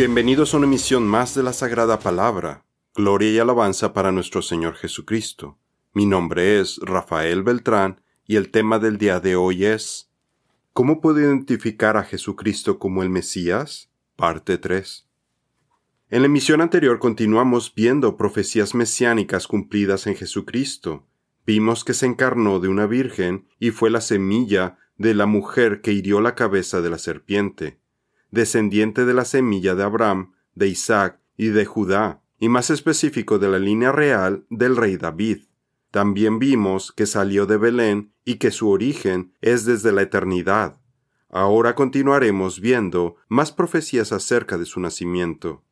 Bienvenidos 0.00 0.54
a 0.54 0.56
una 0.56 0.66
emisión 0.66 1.06
más 1.06 1.34
de 1.34 1.42
la 1.42 1.52
Sagrada 1.52 1.98
Palabra. 1.98 2.64
Gloria 2.94 3.32
y 3.32 3.38
alabanza 3.38 3.92
para 3.92 4.10
nuestro 4.10 4.40
Señor 4.40 4.76
Jesucristo. 4.76 5.58
Mi 5.92 6.06
nombre 6.06 6.58
es 6.58 6.78
Rafael 6.78 7.42
Beltrán 7.42 8.00
y 8.26 8.36
el 8.36 8.50
tema 8.50 8.78
del 8.78 8.96
día 8.96 9.20
de 9.20 9.36
hoy 9.36 9.66
es 9.66 10.10
¿Cómo 10.72 11.02
puedo 11.02 11.20
identificar 11.20 11.98
a 11.98 12.04
Jesucristo 12.04 12.78
como 12.78 13.02
el 13.02 13.10
Mesías? 13.10 13.90
Parte 14.16 14.56
3. 14.56 15.06
En 16.08 16.22
la 16.22 16.26
emisión 16.28 16.62
anterior 16.62 16.98
continuamos 16.98 17.70
viendo 17.74 18.16
profecías 18.16 18.74
mesiánicas 18.74 19.46
cumplidas 19.46 20.06
en 20.06 20.16
Jesucristo. 20.16 21.06
Vimos 21.44 21.84
que 21.84 21.92
se 21.92 22.06
encarnó 22.06 22.58
de 22.58 22.68
una 22.68 22.86
virgen 22.86 23.48
y 23.58 23.70
fue 23.70 23.90
la 23.90 24.00
semilla 24.00 24.78
de 24.96 25.12
la 25.12 25.26
mujer 25.26 25.82
que 25.82 25.92
hirió 25.92 26.22
la 26.22 26.34
cabeza 26.34 26.80
de 26.80 26.88
la 26.88 26.98
serpiente, 26.98 27.79
descendiente 28.30 29.04
de 29.04 29.14
la 29.14 29.24
semilla 29.24 29.74
de 29.74 29.82
Abraham, 29.82 30.32
de 30.54 30.68
Isaac 30.68 31.20
y 31.36 31.48
de 31.48 31.64
Judá, 31.64 32.22
y 32.38 32.48
más 32.48 32.70
específico 32.70 33.38
de 33.38 33.48
la 33.48 33.58
línea 33.58 33.92
real 33.92 34.46
del 34.50 34.76
rey 34.76 34.96
David. 34.96 35.44
También 35.90 36.38
vimos 36.38 36.92
que 36.92 37.06
salió 37.06 37.46
de 37.46 37.56
Belén 37.56 38.12
y 38.24 38.36
que 38.36 38.50
su 38.50 38.70
origen 38.70 39.34
es 39.40 39.64
desde 39.64 39.92
la 39.92 40.02
eternidad. 40.02 40.80
Ahora 41.28 41.74
continuaremos 41.74 42.60
viendo 42.60 43.16
más 43.28 43.52
profecías 43.52 44.12
acerca 44.12 44.58
de 44.58 44.66
su 44.66 44.80
nacimiento 44.80 45.64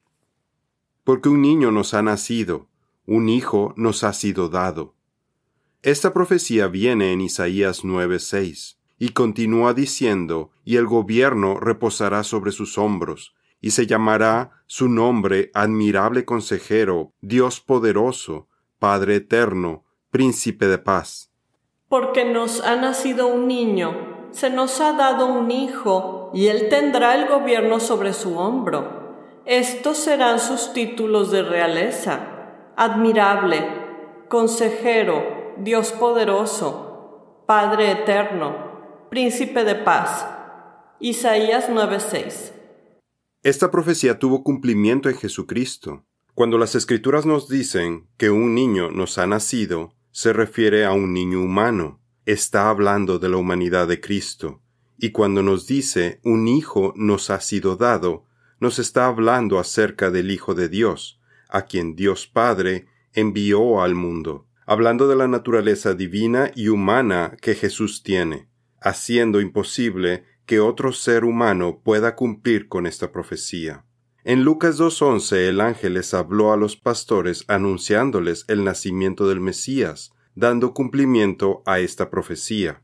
porque 1.08 1.30
un 1.30 1.40
niño 1.40 1.72
nos 1.72 1.94
ha 1.94 2.02
nacido, 2.02 2.68
un 3.06 3.30
hijo 3.30 3.72
nos 3.78 4.04
ha 4.04 4.12
sido 4.12 4.50
dado. 4.50 4.94
Esta 5.80 6.12
profecía 6.12 6.66
viene 6.66 7.14
en 7.14 7.22
Isaías 7.22 7.82
9:6 7.82 8.77
y 8.98 9.10
continúa 9.10 9.74
diciendo, 9.74 10.50
y 10.64 10.76
el 10.76 10.86
gobierno 10.86 11.58
reposará 11.60 12.24
sobre 12.24 12.52
sus 12.52 12.78
hombros, 12.78 13.34
y 13.60 13.70
se 13.70 13.86
llamará 13.86 14.62
su 14.66 14.88
nombre 14.88 15.50
admirable 15.54 16.24
consejero, 16.24 17.12
Dios 17.20 17.60
poderoso, 17.60 18.48
Padre 18.78 19.16
eterno, 19.16 19.84
príncipe 20.10 20.66
de 20.68 20.78
paz. 20.78 21.32
Porque 21.88 22.24
nos 22.24 22.60
ha 22.60 22.76
nacido 22.76 23.26
un 23.26 23.48
niño, 23.48 24.28
se 24.30 24.50
nos 24.50 24.80
ha 24.80 24.92
dado 24.92 25.26
un 25.26 25.50
hijo, 25.50 26.30
y 26.34 26.46
él 26.48 26.68
tendrá 26.68 27.14
el 27.14 27.28
gobierno 27.28 27.80
sobre 27.80 28.12
su 28.12 28.36
hombro 28.36 28.98
estos 29.48 29.96
serán 29.96 30.40
sus 30.40 30.74
títulos 30.74 31.30
de 31.30 31.42
realeza. 31.42 32.20
Admirable, 32.76 33.66
consejero, 34.28 35.54
Dios 35.56 35.92
poderoso, 35.92 37.44
Padre 37.46 37.92
eterno, 37.92 38.67
príncipe 39.08 39.64
de 39.64 39.74
paz. 39.74 40.26
Isaías 41.00 41.68
9:6. 41.70 42.52
Esta 43.42 43.70
profecía 43.70 44.18
tuvo 44.18 44.42
cumplimiento 44.42 45.08
en 45.08 45.16
Jesucristo. 45.16 46.04
Cuando 46.34 46.58
las 46.58 46.74
escrituras 46.74 47.24
nos 47.24 47.48
dicen 47.48 48.08
que 48.16 48.30
un 48.30 48.54
niño 48.54 48.90
nos 48.90 49.18
ha 49.18 49.26
nacido, 49.26 49.94
se 50.10 50.32
refiere 50.32 50.84
a 50.84 50.92
un 50.92 51.12
niño 51.12 51.40
humano. 51.40 52.00
Está 52.26 52.68
hablando 52.68 53.18
de 53.18 53.28
la 53.28 53.38
humanidad 53.38 53.88
de 53.88 54.00
Cristo. 54.00 54.60
Y 54.98 55.10
cuando 55.10 55.42
nos 55.42 55.66
dice 55.66 56.20
un 56.24 56.46
hijo 56.46 56.92
nos 56.96 57.30
ha 57.30 57.40
sido 57.40 57.76
dado, 57.76 58.24
nos 58.60 58.78
está 58.78 59.06
hablando 59.06 59.58
acerca 59.58 60.10
del 60.10 60.30
Hijo 60.30 60.54
de 60.54 60.68
Dios, 60.68 61.20
a 61.48 61.62
quien 61.62 61.94
Dios 61.94 62.26
Padre 62.26 62.86
envió 63.12 63.80
al 63.80 63.94
mundo, 63.94 64.48
hablando 64.66 65.06
de 65.06 65.14
la 65.14 65.28
naturaleza 65.28 65.94
divina 65.94 66.50
y 66.54 66.68
humana 66.68 67.36
que 67.40 67.54
Jesús 67.54 68.02
tiene, 68.02 68.47
haciendo 68.80 69.40
imposible 69.40 70.24
que 70.46 70.60
otro 70.60 70.92
ser 70.92 71.24
humano 71.24 71.80
pueda 71.84 72.16
cumplir 72.16 72.68
con 72.68 72.86
esta 72.86 73.12
profecía. 73.12 73.84
En 74.24 74.44
Lucas 74.44 74.78
2.11 74.78 75.48
el 75.48 75.60
ángel 75.60 75.94
les 75.94 76.12
habló 76.14 76.52
a 76.52 76.56
los 76.56 76.76
pastores 76.76 77.44
anunciándoles 77.48 78.44
el 78.48 78.64
nacimiento 78.64 79.28
del 79.28 79.40
Mesías, 79.40 80.12
dando 80.34 80.74
cumplimiento 80.74 81.62
a 81.66 81.78
esta 81.78 82.10
profecía. 82.10 82.82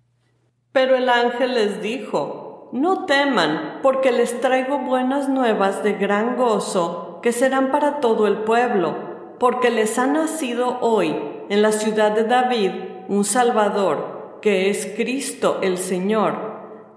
Pero 0.72 0.97
el 0.97 1.09
ángel 1.09 1.55
les 1.55 1.82
dijo, 1.82 2.71
no 2.72 3.06
teman, 3.06 3.81
porque 3.82 4.11
les 4.11 4.41
traigo 4.41 4.78
buenas 4.78 5.28
nuevas 5.28 5.82
de 5.84 5.93
gran 5.93 6.37
gozo, 6.37 7.21
que 7.22 7.32
serán 7.32 7.71
para 7.71 8.00
todo 8.00 8.26
el 8.26 8.38
pueblo, 8.38 9.37
porque 9.38 9.71
les 9.71 9.99
ha 9.99 10.06
nacido 10.06 10.78
hoy, 10.81 11.16
en 11.49 11.62
la 11.62 11.72
ciudad 11.72 12.12
de 12.12 12.25
David, 12.25 12.72
un 13.09 13.25
Salvador, 13.25 14.13
que 14.44 14.69
es 14.69 14.93
Cristo 14.94 15.60
el 15.62 15.78
Señor. 15.78 16.34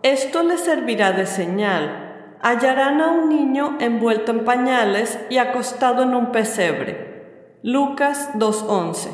Esto 0.03 0.43
les 0.43 0.59
servirá 0.59 1.13
de 1.13 1.25
señal. 1.25 2.35
Hallarán 2.41 2.99
a 2.99 3.09
un 3.13 3.29
niño 3.29 3.77
envuelto 3.79 4.33
en 4.33 4.43
pañales 4.43 5.17
y 5.29 5.37
acostado 5.37 6.03
en 6.03 6.13
un 6.13 6.33
pesebre. 6.33 7.55
Lucas 7.63 8.31
2.11 8.33 9.11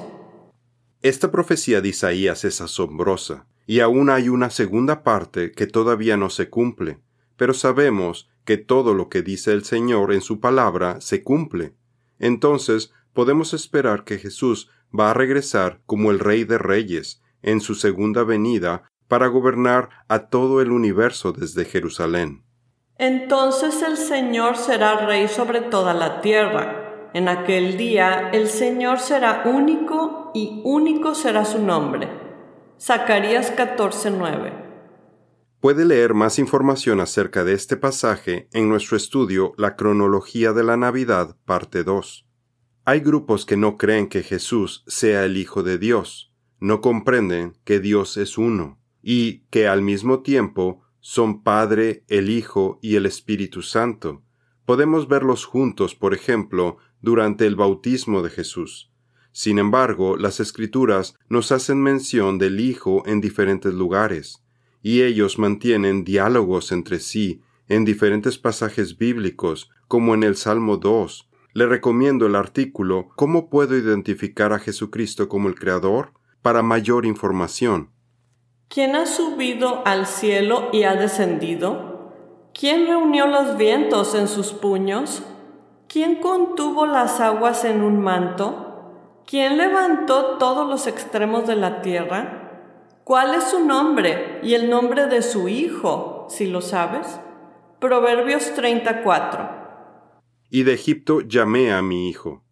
Esta 1.03 1.29
profecía 1.29 1.79
de 1.79 1.89
Isaías 1.89 2.43
es 2.43 2.59
asombrosa 2.59 3.45
y 3.67 3.81
aún 3.81 4.09
hay 4.09 4.29
una 4.29 4.49
segunda 4.49 5.03
parte 5.03 5.51
que 5.51 5.67
todavía 5.67 6.17
no 6.17 6.31
se 6.31 6.49
cumple, 6.49 6.97
pero 7.37 7.53
sabemos 7.53 8.31
que 8.45 8.57
todo 8.57 8.95
lo 8.95 9.09
que 9.09 9.21
dice 9.21 9.51
el 9.51 9.63
Señor 9.63 10.11
en 10.11 10.21
su 10.21 10.39
palabra 10.39 11.01
se 11.01 11.21
cumple. 11.21 11.75
Entonces 12.17 12.93
podemos 13.13 13.53
esperar 13.53 14.05
que 14.05 14.17
Jesús 14.17 14.71
va 14.91 15.11
a 15.11 15.13
regresar 15.13 15.81
como 15.85 16.09
el 16.09 16.17
Rey 16.17 16.45
de 16.45 16.57
Reyes 16.57 17.22
en 17.43 17.61
su 17.61 17.75
segunda 17.75 18.23
venida 18.23 18.89
para 19.07 19.27
gobernar 19.27 19.89
a 20.07 20.27
todo 20.29 20.61
el 20.61 20.71
universo 20.71 21.31
desde 21.31 21.65
Jerusalén. 21.65 22.43
Entonces 22.97 23.81
el 23.83 23.97
Señor 23.97 24.57
será 24.57 25.05
Rey 25.05 25.27
sobre 25.27 25.61
toda 25.61 25.93
la 25.93 26.21
tierra. 26.21 27.11
En 27.13 27.27
aquel 27.27 27.77
día 27.77 28.31
el 28.33 28.47
Señor 28.47 28.99
será 28.99 29.43
único 29.45 30.31
y 30.33 30.61
único 30.63 31.13
será 31.13 31.45
su 31.45 31.61
nombre 31.61 32.23
Zacarías 32.83 33.55
14:9. 33.55 34.51
Puede 35.61 35.85
leer 35.85 36.13
más 36.13 36.37
información 36.37 36.99
acerca 36.99 37.45
de 37.45 37.53
este 37.53 37.77
pasaje 37.77 38.49
en 38.51 38.67
nuestro 38.67 38.97
estudio 38.97 39.53
La 39.55 39.77
cronología 39.77 40.51
de 40.51 40.65
la 40.65 40.75
Navidad, 40.75 41.37
parte 41.45 41.85
2. 41.85 42.25
Hay 42.83 42.99
grupos 42.99 43.45
que 43.45 43.55
no 43.55 43.77
creen 43.77 44.09
que 44.09 44.21
Jesús 44.21 44.83
sea 44.85 45.23
el 45.23 45.37
Hijo 45.37 45.63
de 45.63 45.77
Dios, 45.77 46.32
no 46.63 46.79
comprenden 46.79 47.57
que 47.65 47.81
Dios 47.81 48.15
es 48.15 48.37
uno, 48.37 48.79
y 49.01 49.39
que 49.49 49.67
al 49.67 49.81
mismo 49.81 50.21
tiempo 50.21 50.81
son 51.01 51.43
Padre, 51.43 52.05
el 52.07 52.29
Hijo 52.29 52.79
y 52.81 52.95
el 52.95 53.05
Espíritu 53.05 53.61
Santo. 53.61 54.23
Podemos 54.65 55.09
verlos 55.09 55.43
juntos, 55.43 55.93
por 55.93 56.13
ejemplo, 56.13 56.77
durante 57.01 57.45
el 57.47 57.57
bautismo 57.57 58.21
de 58.21 58.29
Jesús. 58.29 58.93
Sin 59.33 59.59
embargo, 59.59 60.15
las 60.15 60.39
escrituras 60.39 61.15
nos 61.27 61.51
hacen 61.51 61.83
mención 61.83 62.37
del 62.37 62.61
Hijo 62.61 63.03
en 63.05 63.19
diferentes 63.19 63.73
lugares, 63.73 64.41
y 64.81 65.01
ellos 65.01 65.37
mantienen 65.37 66.05
diálogos 66.05 66.71
entre 66.71 67.01
sí 67.01 67.41
en 67.67 67.83
diferentes 67.83 68.37
pasajes 68.37 68.97
bíblicos, 68.97 69.69
como 69.89 70.13
en 70.13 70.23
el 70.23 70.37
Salmo 70.37 70.77
2. 70.77 71.29
Le 71.53 71.65
recomiendo 71.65 72.25
el 72.25 72.35
artículo 72.37 73.09
¿Cómo 73.17 73.49
puedo 73.49 73.77
identificar 73.77 74.53
a 74.53 74.59
Jesucristo 74.59 75.27
como 75.27 75.49
el 75.49 75.55
Creador? 75.55 76.13
Para 76.43 76.61
mayor 76.61 77.07
información. 77.07 77.89
¿Quién 78.67 78.95
ha 78.95 79.07
subido 79.07 79.81
al 79.85 80.05
cielo 80.05 80.69
y 80.71 80.83
ha 80.83 80.95
descendido? 80.95 82.11
¿Quién 82.53 82.85
reunió 82.85 83.25
los 83.25 83.57
vientos 83.57 84.13
en 84.13 84.27
sus 84.27 84.51
puños? 84.51 85.23
¿Quién 85.87 86.21
contuvo 86.21 86.85
las 86.85 87.19
aguas 87.19 87.65
en 87.65 87.81
un 87.81 87.99
manto? 87.99 89.21
¿Quién 89.25 89.57
levantó 89.57 90.37
todos 90.37 90.69
los 90.69 90.85
extremos 90.85 91.47
de 91.47 91.55
la 91.55 91.81
tierra? 91.81 92.91
¿Cuál 93.03 93.35
es 93.35 93.45
su 93.45 93.65
nombre 93.65 94.39
y 94.43 94.53
el 94.53 94.69
nombre 94.69 95.07
de 95.07 95.21
su 95.21 95.47
hijo, 95.47 96.27
si 96.29 96.47
lo 96.47 96.61
sabes? 96.61 97.19
Proverbios 97.79 98.53
34. 98.53 99.49
Y 100.49 100.63
de 100.63 100.73
Egipto 100.73 101.21
llamé 101.21 101.71
a 101.71 101.81
mi 101.81 102.09
hijo. 102.09 102.43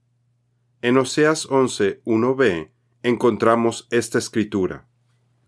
En 0.82 0.98
Oseas 0.98 1.46
11, 1.46 2.02
1b 2.06 2.70
encontramos 3.04 3.88
esta 3.92 4.18
escritura. 4.18 4.86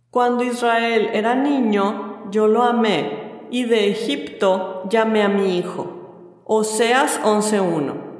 Cuando 0.09 0.43
Israel 0.43 1.09
era 1.13 1.35
niño, 1.35 2.29
yo 2.31 2.47
lo 2.47 2.63
amé, 2.63 3.47
y 3.51 3.65
de 3.65 3.91
Egipto 3.91 4.87
llamé 4.89 5.23
a 5.23 5.29
mi 5.29 5.57
hijo. 5.57 6.41
Oseas 6.45 7.21
11.1 7.21 8.13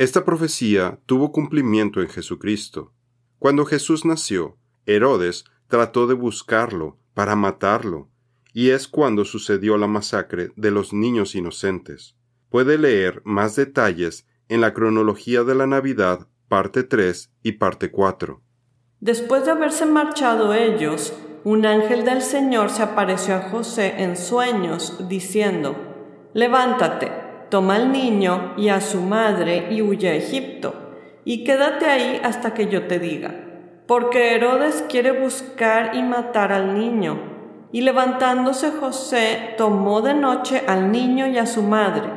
esta 0.00 0.24
profecía 0.24 0.98
tuvo 1.04 1.30
cumplimiento 1.30 2.00
en 2.00 2.08
Jesucristo. 2.08 2.94
Cuando 3.38 3.66
Jesús 3.66 4.06
nació, 4.06 4.56
Herodes 4.86 5.44
trató 5.68 6.06
de 6.06 6.14
buscarlo 6.14 6.96
para 7.12 7.36
matarlo, 7.36 8.08
y 8.54 8.70
es 8.70 8.88
cuando 8.88 9.26
sucedió 9.26 9.76
la 9.76 9.88
masacre 9.88 10.52
de 10.56 10.70
los 10.70 10.94
niños 10.94 11.34
inocentes. 11.34 12.16
Puede 12.48 12.78
leer 12.78 13.20
más 13.26 13.56
detalles 13.56 14.26
en 14.48 14.62
la 14.62 14.72
cronología 14.72 15.44
de 15.44 15.54
la 15.54 15.66
Navidad, 15.66 16.28
parte 16.50 16.82
3 16.82 17.30
y 17.44 17.52
parte 17.52 17.92
4. 17.92 18.42
Después 18.98 19.44
de 19.44 19.52
haberse 19.52 19.86
marchado 19.86 20.52
ellos, 20.52 21.14
un 21.44 21.64
ángel 21.64 22.04
del 22.04 22.22
Señor 22.22 22.70
se 22.70 22.82
apareció 22.82 23.36
a 23.36 23.50
José 23.50 23.94
en 23.98 24.16
sueños, 24.16 24.96
diciendo, 25.08 25.76
Levántate 26.34 27.12
toma 27.50 27.76
al 27.76 27.92
niño 27.92 28.54
y 28.56 28.68
a 28.68 28.80
su 28.80 29.00
madre 29.00 29.68
y 29.70 29.80
huye 29.80 30.08
a 30.08 30.16
Egipto, 30.16 30.74
y 31.24 31.44
quédate 31.44 31.86
ahí 31.86 32.20
hasta 32.24 32.52
que 32.52 32.66
yo 32.66 32.88
te 32.88 32.98
diga. 32.98 33.32
Porque 33.86 34.34
Herodes 34.34 34.84
quiere 34.88 35.12
buscar 35.12 35.94
y 35.94 36.02
matar 36.02 36.52
al 36.52 36.74
niño. 36.74 37.68
Y 37.70 37.82
levantándose 37.82 38.72
José 38.72 39.54
tomó 39.56 40.00
de 40.00 40.14
noche 40.14 40.64
al 40.66 40.90
niño 40.90 41.28
y 41.28 41.38
a 41.38 41.46
su 41.46 41.62
madre, 41.62 42.10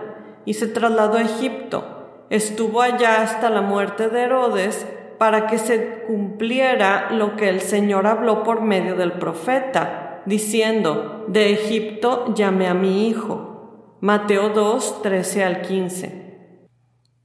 y 0.43 0.55
se 0.55 0.65
trasladó 0.65 1.19
a 1.19 1.21
Egipto. 1.21 1.92
Estuvo 2.33 2.81
allá 2.81 3.21
hasta 3.21 3.51
la 3.51 3.61
muerte 3.61 4.09
de 4.09 4.23
Herodes, 4.23 4.87
para 5.19 5.45
que 5.45 5.59
se 5.59 5.99
cumpliera 6.07 7.11
lo 7.11 7.35
que 7.35 7.47
el 7.47 7.61
Señor 7.61 8.07
habló 8.07 8.41
por 8.41 8.59
medio 8.59 8.95
del 8.95 9.11
profeta, 9.11 10.23
diciendo, 10.25 11.25
de 11.27 11.53
Egipto 11.53 12.33
llamé 12.33 12.67
a 12.67 12.73
mi 12.73 13.07
hijo. 13.07 13.97
Mateo 14.01 14.49
2, 14.49 15.03
13 15.03 15.43
al 15.43 15.61
15. 15.61 16.49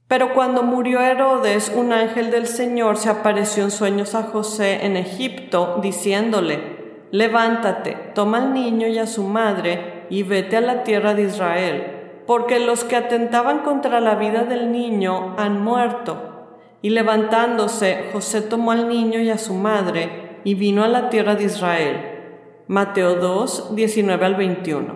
Pero 0.07 0.35
cuando 0.35 0.61
murió 0.61 1.01
Herodes, 1.01 1.73
un 1.75 1.91
ángel 1.91 2.29
del 2.29 2.45
Señor 2.45 2.97
se 2.97 3.09
apareció 3.09 3.63
en 3.63 3.71
sueños 3.71 4.13
a 4.13 4.21
José 4.21 4.85
en 4.85 4.95
Egipto, 4.95 5.79
diciéndole, 5.81 7.07
levántate, 7.09 7.97
toma 8.13 8.37
al 8.37 8.53
niño 8.53 8.85
y 8.85 8.99
a 8.99 9.07
su 9.07 9.23
madre, 9.23 10.05
y 10.11 10.21
vete 10.21 10.57
a 10.57 10.61
la 10.61 10.83
tierra 10.83 11.15
de 11.15 11.23
Israel, 11.23 11.98
porque 12.29 12.59
los 12.59 12.83
que 12.83 12.95
atentaban 12.95 13.63
contra 13.63 13.99
la 13.99 14.13
vida 14.13 14.43
del 14.43 14.71
niño 14.71 15.35
han 15.39 15.63
muerto. 15.63 16.67
Y 16.79 16.91
levantándose, 16.91 18.11
José 18.13 18.43
tomó 18.43 18.69
al 18.69 18.87
niño 18.87 19.19
y 19.19 19.31
a 19.31 19.39
su 19.39 19.55
madre 19.55 20.39
y 20.43 20.53
vino 20.53 20.83
a 20.83 20.87
la 20.87 21.09
tierra 21.09 21.33
de 21.33 21.45
Israel. 21.45 22.65
Mateo 22.67 23.15
2, 23.15 23.75
19 23.75 24.23
al 24.23 24.35
21. 24.35 24.95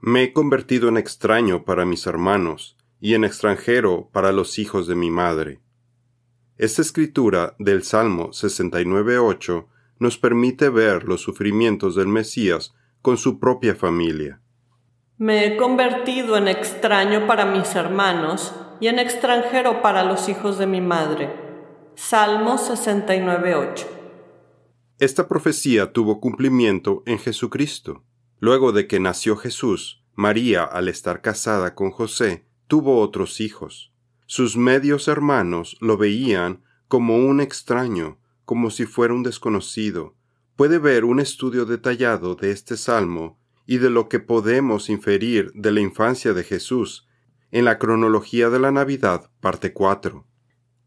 Me 0.00 0.24
he 0.24 0.32
convertido 0.34 0.90
en 0.90 0.98
extraño 0.98 1.64
para 1.64 1.86
mis 1.86 2.06
hermanos 2.06 2.76
y 3.00 3.14
en 3.14 3.24
extranjero 3.24 4.10
para 4.12 4.30
los 4.30 4.58
hijos 4.58 4.86
de 4.86 4.96
mi 4.96 5.10
madre. 5.10 5.60
Esta 6.58 6.82
escritura 6.82 7.56
del 7.58 7.84
Salmo 7.84 8.32
69.8 8.32 9.64
nos 9.98 10.18
permite 10.18 10.68
ver 10.68 11.04
los 11.04 11.22
sufrimientos 11.22 11.94
del 11.94 12.08
Mesías 12.08 12.74
con 13.00 13.16
su 13.16 13.40
propia 13.40 13.74
familia. 13.74 14.42
Me 15.20 15.44
he 15.44 15.56
convertido 15.56 16.36
en 16.36 16.46
extraño 16.46 17.26
para 17.26 17.44
mis 17.44 17.74
hermanos 17.74 18.54
y 18.78 18.86
en 18.86 19.00
extranjero 19.00 19.82
para 19.82 20.04
los 20.04 20.28
hijos 20.28 20.58
de 20.58 20.68
mi 20.68 20.80
madre. 20.80 21.34
Salmo 21.96 22.56
69.8. 22.56 23.84
Esta 25.00 25.26
profecía 25.26 25.92
tuvo 25.92 26.20
cumplimiento 26.20 27.02
en 27.04 27.18
Jesucristo. 27.18 28.04
Luego 28.38 28.70
de 28.70 28.86
que 28.86 29.00
nació 29.00 29.36
Jesús, 29.36 30.04
María, 30.14 30.62
al 30.62 30.86
estar 30.86 31.20
casada 31.20 31.74
con 31.74 31.90
José, 31.90 32.46
tuvo 32.68 33.00
otros 33.00 33.40
hijos. 33.40 33.92
Sus 34.26 34.56
medios 34.56 35.08
hermanos 35.08 35.76
lo 35.80 35.96
veían 35.96 36.62
como 36.86 37.16
un 37.16 37.40
extraño, 37.40 38.18
como 38.44 38.70
si 38.70 38.86
fuera 38.86 39.14
un 39.14 39.24
desconocido. 39.24 40.14
Puede 40.54 40.78
ver 40.78 41.04
un 41.04 41.18
estudio 41.18 41.64
detallado 41.64 42.36
de 42.36 42.52
este 42.52 42.76
salmo 42.76 43.37
y 43.68 43.76
de 43.76 43.90
lo 43.90 44.08
que 44.08 44.18
podemos 44.18 44.88
inferir 44.88 45.52
de 45.52 45.70
la 45.70 45.80
infancia 45.80 46.32
de 46.32 46.42
Jesús 46.42 47.06
en 47.50 47.66
la 47.66 47.78
cronología 47.78 48.48
de 48.48 48.58
la 48.58 48.70
Navidad, 48.70 49.28
parte 49.42 49.74
4. 49.74 50.24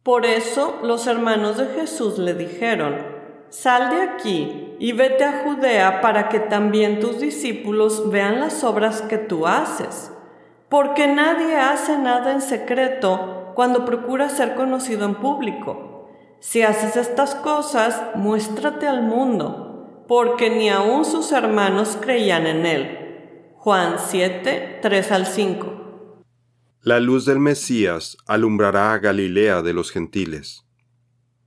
Por 0.02 0.26
eso 0.26 0.80
los 0.82 1.06
hermanos 1.06 1.58
de 1.58 1.68
Jesús 1.68 2.18
le 2.18 2.34
dijeron, 2.34 2.96
Sal 3.50 3.92
de 3.92 4.02
aquí 4.02 4.74
y 4.80 4.94
vete 4.94 5.24
a 5.24 5.44
Judea 5.44 6.02
para 6.02 6.28
que 6.28 6.40
también 6.40 7.00
tus 7.00 7.20
discípulos 7.20 8.10
vean 8.10 8.40
las 8.40 8.64
obras 8.64 9.04
que 9.04 9.20
tú 9.20 9.46
haces, 9.46 10.12
porque 10.68 11.06
nadie 11.08 11.58
hace 11.58 12.00
nada 12.00 12.34
en 12.34 12.42
secreto 12.42 13.52
cuando 13.54 13.86
procura 13.86 14.28
ser 14.30 14.56
conocido 14.56 15.06
en 15.06 15.16
público. 15.16 16.10
Si 16.40 16.64
haces 16.64 16.96
estas 16.96 17.36
cosas, 17.36 18.02
muéstrate 18.16 18.88
al 18.88 19.04
mundo, 19.04 19.71
porque 20.12 20.50
ni 20.50 20.68
aun 20.68 21.06
sus 21.06 21.32
hermanos 21.32 21.98
creían 22.02 22.46
en 22.46 22.66
él. 22.66 23.54
Juan 23.56 23.96
7, 23.98 24.80
3 24.82 25.12
al 25.14 25.26
5. 25.26 26.22
La 26.82 27.00
luz 27.00 27.24
del 27.24 27.40
Mesías 27.40 28.18
alumbrará 28.28 28.92
a 28.92 29.00
Galilea 29.00 29.62
de 29.62 29.72
los 29.72 29.90
gentiles. 29.90 30.66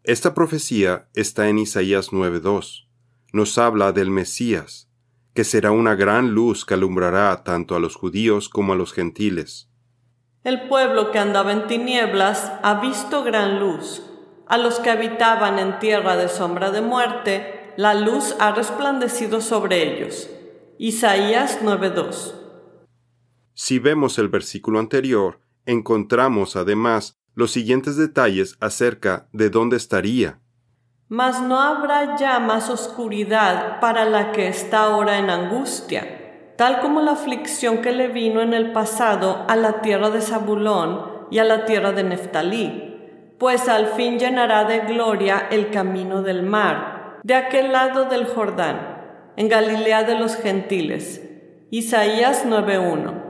Esta 0.03 0.33
profecía 0.33 1.09
está 1.13 1.51
en 1.51 1.59
Isaías 1.59 2.11
9.2. 2.11 2.87
Nos 3.35 3.59
habla 3.59 3.93
del 3.93 4.11
Mesías, 4.11 4.89
que 5.35 5.45
será 5.45 5.71
una 5.71 5.95
gran 5.95 6.31
luz 6.31 6.65
que 6.65 6.73
alumbrará 6.73 7.45
tanto 7.45 7.77
a 7.77 7.81
los 7.81 7.97
judíos 7.97 8.49
como 8.49 8.73
a 8.73 8.77
los 8.77 8.95
gentiles. 8.95 9.69
El 10.43 10.69
pueblo 10.69 11.11
que 11.11 11.19
andaba 11.19 11.53
en 11.53 11.67
tinieblas 11.67 12.51
ha 12.63 12.81
visto 12.81 13.25
gran 13.25 13.61
luz. 13.61 14.03
A 14.47 14.57
los 14.57 14.81
que 14.81 14.89
habitaban 14.89 15.59
en 15.59 15.79
tierra 15.81 16.17
de 16.17 16.31
sombra 16.31 16.71
de 16.71 16.81
muerte, 16.81 17.64
la 17.77 17.95
luz 17.95 18.35
ha 18.39 18.53
resplandecido 18.53 19.41
sobre 19.41 19.83
ellos. 19.83 20.31
Isaías 20.79 21.61
9.2 21.63 22.45
si 23.57 23.79
vemos 23.79 24.19
el 24.19 24.29
versículo 24.29 24.81
anterior, 24.81 25.39
encontramos 25.65 26.57
además 26.57 27.21
los 27.37 27.53
siguientes 27.53 27.97
detalles 27.97 28.57
acerca 28.61 29.29
de 29.33 29.49
dónde 29.49 29.77
estaría. 29.77 30.41
Mas 31.09 31.41
no 31.41 31.61
habrá 31.61 32.17
ya 32.17 32.41
más 32.41 32.69
oscuridad 32.69 33.79
para 33.79 34.07
la 34.07 34.33
que 34.33 34.49
está 34.49 34.83
ahora 34.83 35.19
en 35.19 35.31
angustia, 35.31 36.55
tal 36.57 36.81
como 36.81 37.01
la 37.01 37.13
aflicción 37.13 37.79
que 37.79 37.93
le 37.93 38.09
vino 38.09 38.41
en 38.41 38.55
el 38.55 38.73
pasado 38.73 39.45
a 39.49 39.55
la 39.55 39.83
tierra 39.83 40.11
de 40.11 40.21
Zabulón 40.21 41.27
y 41.31 41.39
a 41.39 41.45
la 41.45 41.65
tierra 41.65 41.93
de 41.93 42.03
Neftalí, 42.03 43.37
pues 43.39 43.69
al 43.69 43.87
fin 43.89 44.19
llenará 44.19 44.65
de 44.65 44.81
gloria 44.81 45.47
el 45.49 45.71
camino 45.71 46.23
del 46.23 46.43
mar, 46.43 46.94
de 47.25 47.35
aquel 47.35 47.73
lado 47.73 48.09
del 48.09 48.27
Jordán, 48.27 49.33
en 49.37 49.49
Galilea 49.49 50.05
de 50.05 50.17
los 50.17 50.37
gentiles. 50.37 51.21
Isaías 51.71 52.45
9:1 52.47 53.25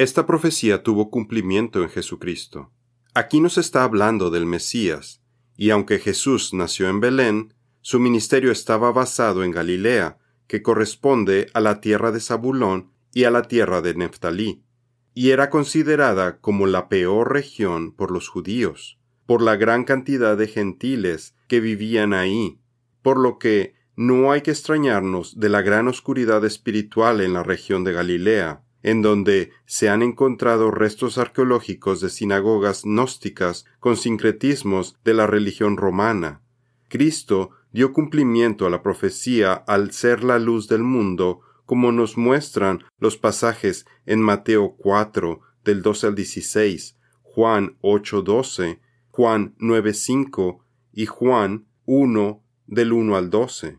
esta 0.00 0.24
profecía 0.24 0.82
tuvo 0.82 1.10
cumplimiento 1.10 1.82
en 1.82 1.90
Jesucristo. 1.90 2.72
Aquí 3.12 3.38
nos 3.38 3.58
está 3.58 3.84
hablando 3.84 4.30
del 4.30 4.46
Mesías, 4.46 5.20
y 5.58 5.68
aunque 5.68 5.98
Jesús 5.98 6.54
nació 6.54 6.88
en 6.88 7.00
Belén, 7.00 7.52
su 7.82 8.00
ministerio 8.00 8.50
estaba 8.50 8.92
basado 8.92 9.44
en 9.44 9.50
Galilea, 9.50 10.16
que 10.46 10.62
corresponde 10.62 11.48
a 11.52 11.60
la 11.60 11.82
tierra 11.82 12.12
de 12.12 12.20
Zabulón 12.20 12.92
y 13.12 13.24
a 13.24 13.30
la 13.30 13.42
tierra 13.42 13.82
de 13.82 13.94
Neftalí, 13.94 14.64
y 15.12 15.32
era 15.32 15.50
considerada 15.50 16.40
como 16.40 16.66
la 16.66 16.88
peor 16.88 17.30
región 17.34 17.92
por 17.92 18.10
los 18.10 18.30
judíos, 18.30 18.98
por 19.26 19.42
la 19.42 19.56
gran 19.56 19.84
cantidad 19.84 20.34
de 20.34 20.48
gentiles 20.48 21.36
que 21.46 21.60
vivían 21.60 22.14
ahí, 22.14 22.59
por 23.02 23.18
lo 23.18 23.38
que 23.38 23.74
no 23.96 24.32
hay 24.32 24.40
que 24.40 24.50
extrañarnos 24.50 25.38
de 25.38 25.48
la 25.48 25.62
gran 25.62 25.88
oscuridad 25.88 26.44
espiritual 26.44 27.20
en 27.20 27.32
la 27.32 27.42
región 27.42 27.84
de 27.84 27.92
Galilea, 27.92 28.62
en 28.82 29.02
donde 29.02 29.50
se 29.66 29.88
han 29.88 30.02
encontrado 30.02 30.70
restos 30.70 31.18
arqueológicos 31.18 32.00
de 32.00 32.08
sinagogas 32.08 32.84
gnósticas 32.84 33.66
con 33.78 33.96
sincretismos 33.96 34.96
de 35.04 35.14
la 35.14 35.26
religión 35.26 35.76
romana. 35.76 36.40
Cristo 36.88 37.50
dio 37.72 37.92
cumplimiento 37.92 38.66
a 38.66 38.70
la 38.70 38.82
profecía 38.82 39.52
al 39.52 39.92
ser 39.92 40.24
la 40.24 40.38
luz 40.38 40.66
del 40.68 40.82
mundo, 40.82 41.40
como 41.66 41.92
nos 41.92 42.16
muestran 42.16 42.82
los 42.98 43.16
pasajes 43.16 43.86
en 44.06 44.20
Mateo 44.20 44.76
4 44.78 45.40
del 45.64 45.82
12 45.82 46.06
al 46.08 46.14
16, 46.14 46.96
Juan 47.22 47.76
8 47.80 48.22
12, 48.22 48.80
Juan 49.10 49.54
9 49.58 49.94
5 49.94 50.64
y 50.92 51.06
Juan 51.06 51.66
1 51.84 52.42
del 52.70 52.92
1 52.92 53.16
al 53.16 53.28
12. 53.28 53.78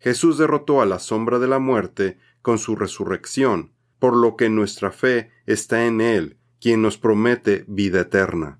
Jesús 0.00 0.38
derrotó 0.38 0.80
a 0.82 0.86
la 0.86 0.98
sombra 0.98 1.38
de 1.38 1.46
la 1.46 1.60
muerte 1.60 2.18
con 2.40 2.58
su 2.58 2.74
resurrección, 2.74 3.72
por 4.00 4.16
lo 4.16 4.36
que 4.36 4.48
nuestra 4.48 4.90
fe 4.90 5.30
está 5.46 5.84
en 5.84 6.00
Él, 6.00 6.38
quien 6.60 6.82
nos 6.82 6.98
promete 6.98 7.64
vida 7.68 8.00
eterna. 8.00 8.58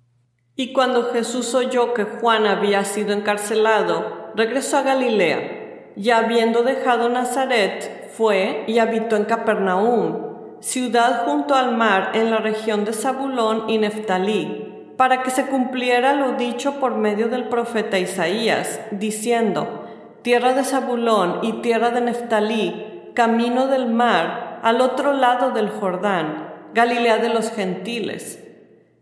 Y 0.55 0.73
cuando 0.73 1.11
Jesús 1.13 1.55
oyó 1.55 1.95
que 1.95 2.05
Juan 2.05 2.47
había 2.47 2.85
sido 2.85 3.13
encarcelado, 3.13 4.33
regresó 4.37 4.77
a 4.77 4.83
Galilea, 4.83 5.93
y 5.97 6.11
habiendo 6.11 6.63
dejado 6.63 7.09
Nazaret, 7.09 8.11
fue 8.17 8.65
y 8.69 8.79
habitó 8.79 9.17
en 9.17 9.25
Capernaum, 9.25 10.61
ciudad 10.61 11.25
junto 11.25 11.55
al 11.55 11.77
mar 11.77 12.13
en 12.15 12.31
la 12.31 12.39
región 12.39 12.85
de 12.85 12.93
Zabulón 12.93 13.69
y 13.69 13.79
Neftalí, 13.79 14.72
para 14.97 15.23
que 15.23 15.31
se 15.31 15.47
cumpliera 15.47 16.15
lo 16.15 16.33
dicho 16.33 16.81
por 16.81 16.97
medio 16.97 17.29
del 17.29 17.49
profeta 17.49 17.99
Isaías, 17.99 18.81
diciendo, 18.91 19.87
Tierra 20.23 20.53
de 20.55 20.65
Zabulón 20.65 21.41
y 21.43 21.55
tierra 21.63 21.91
de 21.91 22.01
Neftalí, 22.01 23.11
camino 23.15 23.67
del 23.67 23.87
mar, 23.87 24.61
al 24.63 24.81
otro 24.81 25.13
lado 25.13 25.51
del 25.51 25.69
Jordán, 25.69 26.53
Galilea 26.75 27.19
de 27.19 27.29
los 27.29 27.51
gentiles. 27.51 28.39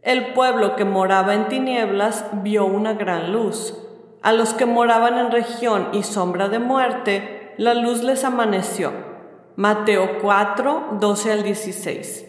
El 0.02 0.32
pueblo 0.32 0.76
que 0.76 0.86
moraba 0.86 1.34
en 1.34 1.48
tinieblas 1.48 2.24
vio 2.42 2.64
una 2.64 2.94
gran 2.94 3.32
luz. 3.32 3.76
A 4.22 4.32
los 4.32 4.54
que 4.54 4.64
moraban 4.64 5.18
en 5.18 5.30
región 5.30 5.88
y 5.92 6.02
sombra 6.02 6.48
de 6.48 6.58
muerte, 6.58 7.52
la 7.58 7.74
luz 7.74 8.02
les 8.02 8.24
amaneció. 8.24 8.92
Mateo 9.56 10.20
4, 10.22 10.96
12 10.98 11.32
al 11.32 11.42
16. 11.42 12.26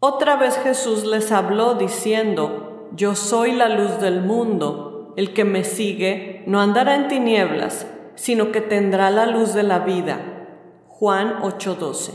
Otra 0.00 0.36
vez 0.36 0.58
Jesús 0.58 1.04
les 1.04 1.30
habló 1.30 1.74
diciendo, 1.74 2.59
Yo 2.92 3.14
soy 3.14 3.52
la 3.52 3.68
luz 3.68 4.00
del 4.00 4.22
mundo, 4.22 5.14
el 5.16 5.32
que 5.32 5.44
me 5.44 5.62
sigue 5.62 6.42
no 6.46 6.60
andará 6.60 6.96
en 6.96 7.06
tinieblas, 7.06 7.86
sino 8.16 8.50
que 8.50 8.60
tendrá 8.60 9.10
la 9.10 9.26
luz 9.26 9.54
de 9.54 9.62
la 9.62 9.80
vida. 9.80 10.82
Juan 10.88 11.36
8:12 11.40 12.12